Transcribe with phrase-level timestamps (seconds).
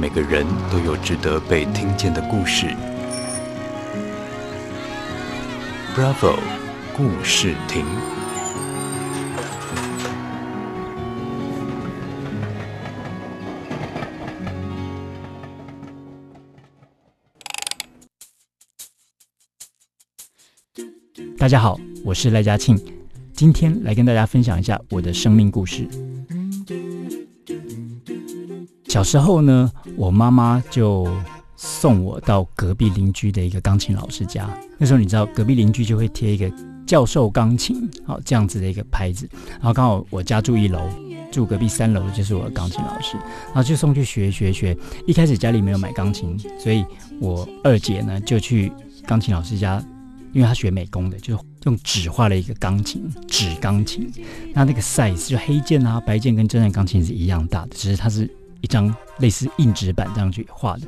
[0.00, 2.68] 每个人都有值得被听见的故事。
[5.96, 6.38] Bravo，
[6.96, 7.84] 故事亭。
[21.36, 22.80] 大家好，我是赖佳庆，
[23.32, 25.88] 今天来跟大家分享一下我的生命故事。
[28.98, 31.08] 小时候呢，我妈妈就
[31.54, 34.50] 送我到隔壁邻居的一个钢琴老师家。
[34.76, 36.50] 那时候你知道，隔壁邻居就会贴一个
[36.84, 39.30] 教授钢琴，好这样子的一个牌子。
[39.52, 40.80] 然后刚好我家住一楼，
[41.30, 43.16] 住隔壁三楼的就是我的钢琴老师，
[43.46, 44.76] 然后就送去学学学。
[45.06, 46.84] 一开始家里没有买钢琴，所以
[47.20, 48.72] 我二姐呢就去
[49.06, 49.80] 钢琴老师家，
[50.32, 54.10] 因为她学美工的，就用纸画了一个钢琴，纸钢琴。
[54.52, 58.28] 那那个 size 就黑键啊、白键跟真的钢琴是一样大的，只是它是。
[58.60, 60.82] 一张类似硬纸板这样去画的，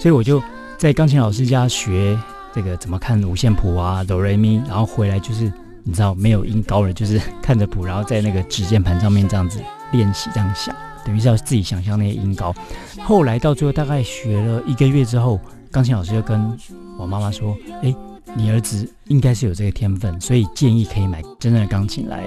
[0.00, 0.42] 所以我就
[0.76, 2.18] 在钢琴老师家学
[2.52, 5.52] 这个怎么看五线谱啊，哆来咪，然后回来就是
[5.84, 9.60] 你知道没有音高了，就是看着谱，然后在那个指键盘上面这样子
[9.92, 12.54] 练习，这样想，等于是要自己想象那些音高。
[13.02, 15.40] 后来到最后大概学了一个月之后，
[15.70, 16.58] 钢琴老师就跟
[16.98, 17.94] 我妈妈说：“哎，
[18.34, 22.26] 你儿子应该是有这个天分，所以建议可以买真正的钢琴来。”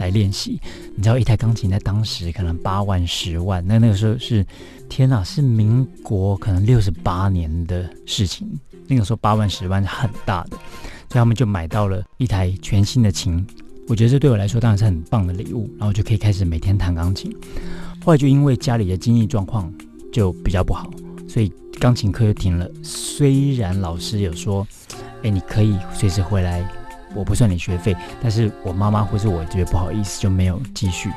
[0.00, 0.58] 来练习，
[0.96, 4.44] 你知道一台钢琴在当时可能八万、十万，那那个时候是，
[4.88, 8.48] 天哪，是民国可能六十八年的事情。
[8.88, 13.46] 那个时候八万、十万是很大的，所以他们就买到了一台全新的琴。
[13.86, 17.30] 我觉得这对我来说当然是很棒的礼物，然后就可以开始每天弹钢琴。
[18.04, 19.72] 后来就因为家里的经济状况
[20.12, 20.90] 就比较不好，
[21.28, 22.68] 所以钢琴课就停了。
[22.82, 24.66] 虽然老师有说，
[25.22, 26.79] 哎，你可以随时回来。
[27.14, 31.10] 我不算你学费，但是我妈妈或是我觉得不好意思，就没有继续。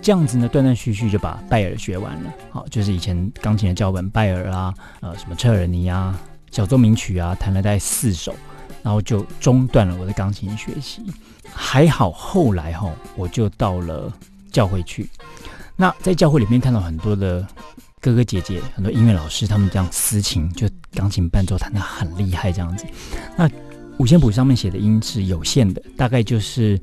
[0.00, 2.32] 这样子呢，断断续续就把拜尔学完了。
[2.50, 6.18] 好，就是以前钢琴的教本拜尔啊，呃，什么彻尔尼啊，
[6.50, 8.34] 小奏鸣曲啊，弹了大概四首，
[8.82, 11.02] 然后就中断了我的钢琴学习。
[11.52, 14.10] 还好后来哈，我就到了
[14.52, 15.10] 教会去。
[15.76, 17.46] 那在教会里面看到很多的
[18.00, 22.86] 哥哥姐姐，很多音乐老师，他们这样私琴，就钢琴伴奏弹得很厉害，这样子。
[23.36, 23.50] 那
[23.98, 26.78] 五线谱上面写的音是有限的，大概就是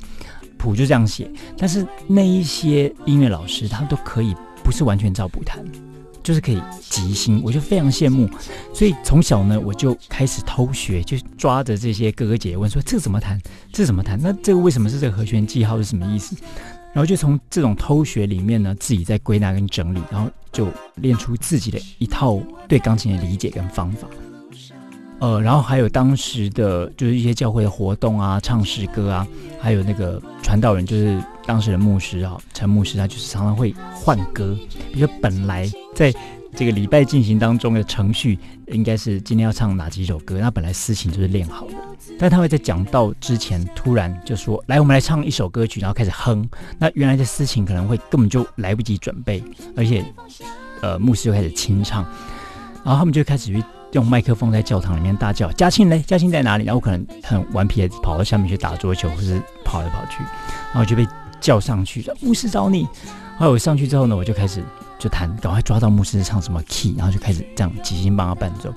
[0.58, 1.30] 谱就这样写。
[1.58, 5.64] 但是那一些音乐老师，他们都可以不是完全照谱弹，
[6.22, 8.30] 就是可以即兴，我就非常羡慕。
[8.74, 13.40] 所以从小呢，我就开始偷学，就抓着这些哥哥姐姐问说：“这怎么弹？
[13.72, 14.20] 这怎么弹？
[14.22, 16.36] 那这个为什么是这个和弦记号是什么意思？”
[16.94, 24.08] 然后就从这种偷学里面呢，自己在归纳跟整理，然后就练出自己的一套对钢琴的理解跟方法。
[25.20, 29.26] 呃，然后还有当时的就是一些教会的活动啊，唱诗歌啊，
[29.62, 34.58] 还有那个传道人，就是当时的牧师啊，陈牧师，他就是常常会换歌。
[34.92, 36.14] 比如说本来在
[36.54, 38.38] 这个礼拜进行当中的程序，
[38.68, 41.74] 应该是今天要唱哪几首歌，那本来司琴就是练好的，
[42.20, 46.48] 但他会在讲道之前突然就说：“来，我们来唱一首歌曲。”然后开始哼。
[46.78, 49.42] 那原来的司琴可能会根本就来不及准备，
[49.78, 50.06] 而且
[50.82, 52.04] 呃，牧师就开始清唱，
[52.84, 53.64] 然后他们就开始去。
[53.96, 60.22] 用麦克风在教堂里面大叫：“嘉庆嘞，嘉庆在哪里？”然后我可能很顽皮的跑到下面去打桌球，或是跑来跑去，
[60.74, 61.08] 然后就被
[61.40, 62.14] 叫上去了。
[62.20, 62.84] 牧师找你。
[63.38, 64.62] 后来我上去之后呢，我就开始
[65.00, 68.74] 就弹，赶快抓到牧师唱什么 key，然后就开始这样即兴帮他伴奏。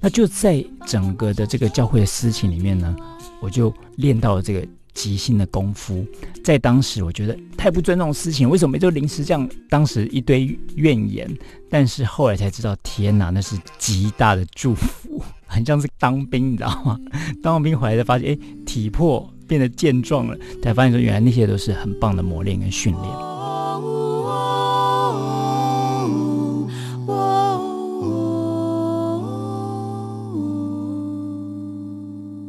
[0.00, 2.96] 那就在整个的这个教会的事情里面呢，
[3.40, 4.66] 我就练到了这个。
[4.94, 6.06] 即兴的功夫，
[6.44, 9.46] 在当时我觉得太不尊重事情，为什么就临时这样？
[9.68, 11.28] 当时一堆怨言，
[11.68, 16.98] 但是后来才知道，天哪，那是极大的祝福，很像是当兵，你知道吗？
[17.42, 23.04] 当完兵回来才发现，哎，体魄变得健壮了，才发现说，原来那些都是很棒的磨练跟训练。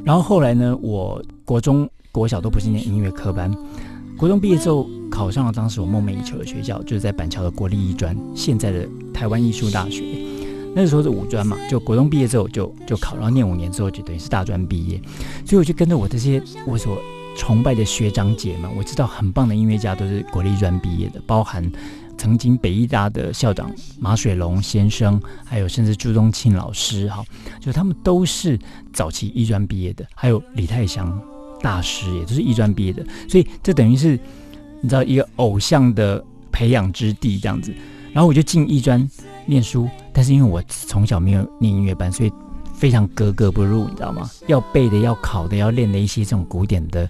[0.06, 1.90] 然后后来呢，我国中。
[2.16, 3.54] 国小都不是念音乐科班，
[4.18, 10.02] 国中毕业之后考上了当时我梦寐以求的学校，就是在板桥的国立艺专，现在的台湾艺术大学。
[10.74, 14.98] 那时候是五专嘛，就国中毕业之后就就考，然后念五年之后就等于是大专毕业。
[15.46, 16.98] 所以我就跟着我这些我所
[17.36, 21.70] 崇拜的学长姐们，我知道很棒的音乐家都是国立专毕业的，包含
[22.18, 23.70] 曾经北艺大的校长
[24.00, 27.26] 马水龙先生，还有甚至朱宗庆老师，哈，
[27.60, 28.58] 就他们都是
[28.94, 31.22] 早期艺专毕业的，还有李泰祥。
[31.66, 34.20] 大师也就是艺专毕业的，所以这等于是
[34.82, 37.74] 你知道一个偶像的培养之地这样子。
[38.14, 39.10] 然后我就进艺专
[39.48, 42.32] 念书，但是因为我从小没有念音乐班，所以
[42.76, 44.30] 非常格格不入，你知道吗？
[44.46, 47.10] 要背的、要考的、要练的一些这种古典的，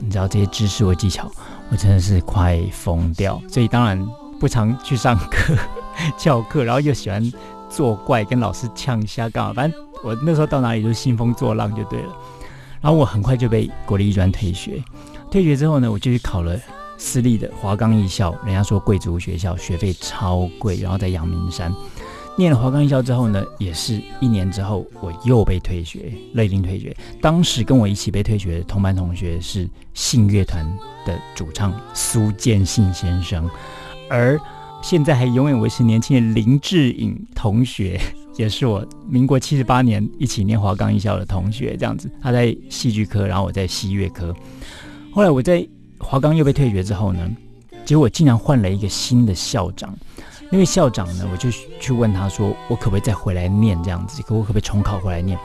[0.00, 1.30] 你知道这些知识或技巧，
[1.70, 3.40] 我真的是快疯掉。
[3.48, 4.04] 所以当然
[4.40, 5.54] 不常去上课，
[6.18, 7.32] 翘课，然后又喜欢
[7.70, 9.52] 作怪，跟老师呛一下干嘛？
[9.54, 12.12] 反正我那时候到哪里都兴风作浪就对了。
[12.82, 14.82] 然后我很快就被国立艺专退学，
[15.30, 16.58] 退学之后呢，我就去考了
[16.98, 21.72] 私立的华冈艺校，人家说贵族学校，学费超贵，然后在阳明山。
[22.36, 26.96] 念了华冈艺校之后呢，也是一年之后，我又被退学，内定退学。
[27.20, 30.66] 当时跟我一起被退学的同班同学是信乐团
[31.06, 33.48] 的主唱苏建信先生，
[34.08, 34.40] 而
[34.82, 38.00] 现在还永远维持年轻的林志颖同学，
[38.36, 41.76] 也是我民国七十八年一起念华冈艺校的同学。
[41.76, 44.34] 这样子，他在戏剧科，然后我在西乐科。
[45.12, 45.66] 后来我在
[45.98, 47.30] 华冈又被退学之后呢，
[47.84, 49.96] 结果竟然换了一个新的校长。
[50.50, 51.50] 那位校长呢，我就
[51.80, 54.22] 去问他说：“我可不可以再回来念这样子？
[54.22, 55.38] 可我可不可以重考回来念？”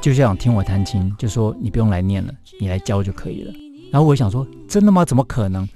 [0.00, 3.52] 就校长听我弹琴，就说：“你不用来念了，你来教就可以了。”
[3.92, 5.04] 然后我想说：“真的吗？
[5.04, 5.68] 怎么可能？”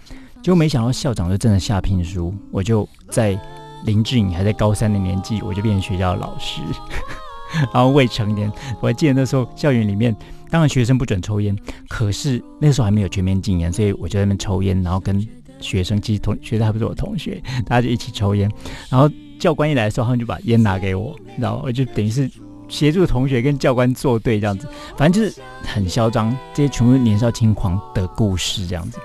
[0.43, 3.39] 结果没想到校长就真的下聘书，我就在
[3.85, 6.61] 林志颖还在高三的年纪，我就变成学校的老师。
[7.73, 10.15] 然后未成年，我还记得那时候校园里面，
[10.51, 11.57] 当然学生不准抽烟，
[11.89, 15.27] 可是那时候还没有全面禁烟，所以我就在那边抽烟，然后跟。
[15.61, 18.49] 学生其实同学生还不是我同学，大家就一起抽烟。
[18.89, 19.11] 然后
[19.41, 22.31] 教官一来的时候，他们就把烟拿给我，然后我就等于是
[22.69, 26.33] 协助同学跟教官作对这样子，反正就是很嚣张。
[26.55, 29.01] 这些全部年少轻狂的故事这样子。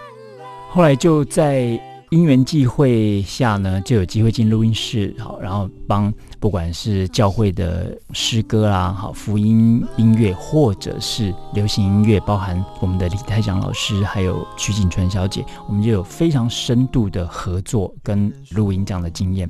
[0.70, 1.82] 后来就在
[2.14, 6.14] 因缘际会下呢，就有机会进录音室，好，然后帮。
[6.40, 19.50] 不管是教会的诗歌啦，好福音音乐，或者是流行音乐，包含我们的李泰祥老师，还有曲景纯小姐，我们就有非常深度的合作跟录音这样的经验。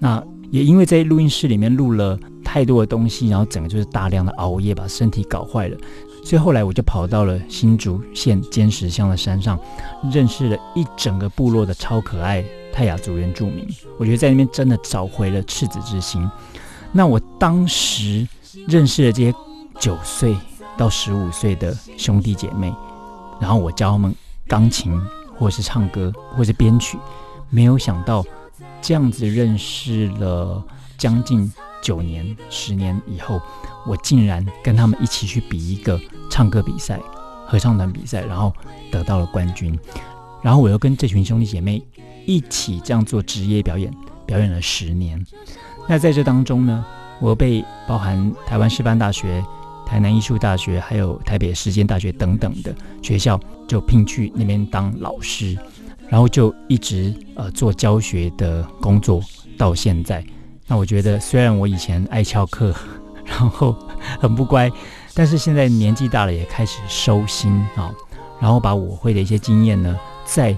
[0.00, 0.20] 那
[0.50, 5.76] 也因为在录音室里面录了太多的东西，然后整个就是大量的熬夜，把身体搞坏了。
[6.26, 9.56] 所以后来我就跑到了新竹县尖石乡的山上，
[10.12, 13.64] 认识了一整个部落的超可爱泰雅族原住民。
[13.96, 16.28] 我觉得在那边真的找回了赤子之心。
[16.90, 18.26] 那我当时
[18.66, 19.32] 认识了这些
[19.78, 20.36] 九岁
[20.76, 22.74] 到十五岁的兄弟姐妹，
[23.40, 24.12] 然后我教他们
[24.48, 25.00] 钢琴，
[25.38, 26.98] 或是唱歌，或是编曲。
[27.50, 28.24] 没有想到
[28.82, 30.60] 这样子认识了
[30.98, 31.52] 将近
[31.86, 33.40] 九年、十年以后，
[33.86, 36.00] 我竟然跟他们一起去比一个。
[36.28, 37.00] 唱歌比赛、
[37.46, 38.52] 合唱团比赛，然后
[38.90, 39.78] 得到了冠军。
[40.42, 41.80] 然后我又跟这群兄弟姐妹
[42.26, 43.90] 一起这样做职业表演，
[44.26, 45.24] 表演了十年。
[45.88, 46.84] 那在这当中呢，
[47.20, 49.42] 我被包含台湾师范大学、
[49.86, 55.56] 台南艺术大学，还有台北实践大学等等的学校，就聘去那边当老师，
[56.08, 59.22] 然后就一直呃做教学的工作
[59.56, 60.22] 到现在。
[60.66, 62.74] 那我觉得，虽然我以前爱翘课，
[63.24, 63.76] 然后
[64.20, 64.70] 很不乖。
[65.14, 67.94] 但是现在年纪大了，也开始收心啊，
[68.40, 70.54] 然后把我会的一些经验呢，再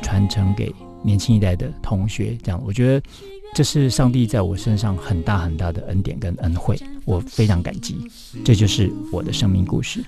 [0.00, 2.38] 传承给年轻一代的同学。
[2.42, 3.06] 这样，我觉得
[3.54, 7.98] 这是上帝在我身上很大很大的恩典跟恩惠，我非常感激。
[8.44, 10.02] 这就是我的生命故事。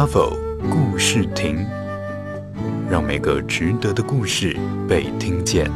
[0.00, 0.34] Bravo，
[0.70, 1.66] 故事亭。
[2.88, 4.56] 让每个值得的故事
[4.88, 5.70] 被听见。